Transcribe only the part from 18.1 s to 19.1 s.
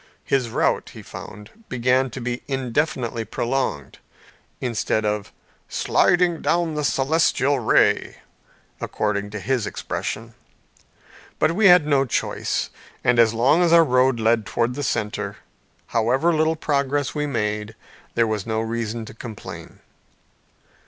there was no reason